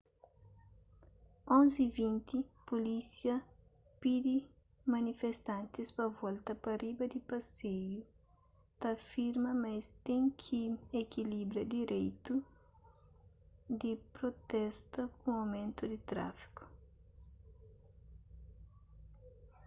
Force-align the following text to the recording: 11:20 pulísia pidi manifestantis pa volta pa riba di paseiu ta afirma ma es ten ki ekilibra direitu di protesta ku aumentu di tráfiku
11:20 1.55 2.39
pulísia 2.69 3.35
pidi 4.01 4.35
manifestantis 4.93 5.87
pa 5.97 6.05
volta 6.19 6.51
pa 6.63 6.71
riba 6.83 7.05
di 7.13 7.19
paseiu 7.31 7.99
ta 8.79 8.87
afirma 8.97 9.49
ma 9.61 9.69
es 9.79 9.87
ten 10.05 10.23
ki 10.41 10.61
ekilibra 11.01 11.61
direitu 11.75 12.33
di 13.81 13.91
protesta 14.15 15.01
ku 15.17 15.25
aumentu 15.37 15.83
di 15.91 15.97
tráfiku 16.11 16.63